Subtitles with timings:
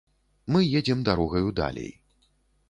[0.55, 1.93] Мы едзем дарогаю далей.